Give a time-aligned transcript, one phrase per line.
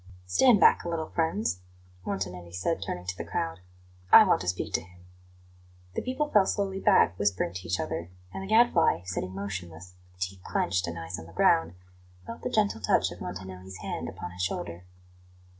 [0.25, 1.59] "Stand bark a little, friends,"
[2.07, 3.59] Montanelli said, turning to the crowd;
[4.11, 5.01] "I want to speak to him."
[5.93, 10.21] The people fell slowly back, whispering to each other, and the Gadfly, sitting motionless, with
[10.23, 11.75] teeth clenched and eyes on the ground,
[12.25, 14.85] felt the gentle touch of Montanelli's hand upon his shoulder.